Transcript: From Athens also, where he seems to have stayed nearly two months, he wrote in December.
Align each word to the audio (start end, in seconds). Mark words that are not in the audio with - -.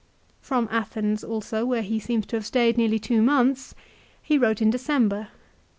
From 0.41 0.67
Athens 0.71 1.23
also, 1.23 1.63
where 1.63 1.83
he 1.83 1.99
seems 1.99 2.25
to 2.25 2.35
have 2.35 2.45
stayed 2.47 2.75
nearly 2.75 2.97
two 2.97 3.21
months, 3.21 3.75
he 4.19 4.35
wrote 4.35 4.59
in 4.59 4.71
December. 4.71 5.27